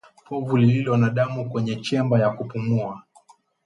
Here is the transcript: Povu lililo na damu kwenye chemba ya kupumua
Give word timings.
Povu 0.27 0.57
lililo 0.57 0.97
na 0.97 1.09
damu 1.09 1.49
kwenye 1.49 1.75
chemba 1.75 2.19
ya 2.19 2.29
kupumua 2.29 3.03